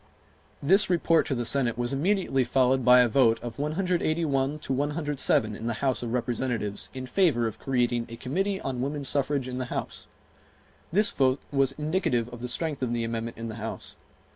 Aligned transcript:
This 0.63 0.89
report 0.89 1.27
to 1.27 1.35
the 1.35 1.45
Senate 1.45 1.77
was 1.77 1.93
immediately 1.93 2.43
followed 2.43 2.83
by 2.83 3.01
a 3.01 3.07
vote 3.07 3.39
of 3.43 3.59
181 3.59 4.57
to 4.57 4.73
107 4.73 5.55
in 5.55 5.67
the 5.67 5.73
House 5.75 6.01
of 6.01 6.11
Representatives 6.11 6.89
in 6.91 7.05
favor 7.05 7.45
of 7.45 7.59
creating 7.59 8.07
a 8.09 8.15
Committee 8.15 8.59
on 8.61 8.81
Woman 8.81 9.03
Suffrage 9.03 9.47
in 9.47 9.59
the 9.59 9.65
House. 9.65 10.07
This 10.91 11.11
vote 11.11 11.39
was 11.51 11.73
indicative 11.73 12.27
of 12.29 12.41
the 12.41 12.47
strength 12.47 12.81
of 12.81 12.93
the 12.93 13.03
amendment 13.03 13.37
in 13.37 13.47
the 13.47 13.57
House. 13.61 13.95